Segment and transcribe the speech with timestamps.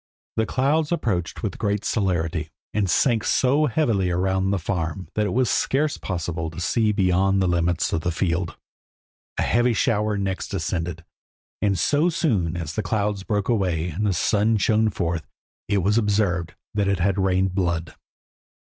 [0.35, 5.33] The cloud approached with great celerity, and sank so heavily around the farm, that it
[5.33, 8.57] was scarce possible to see beyond the limits of the field.
[9.37, 11.05] A heavy shower next descended,
[11.61, 15.27] and so soon as the clouds broke away and the sun shone forth
[15.67, 17.93] it was observed that it had rained blood.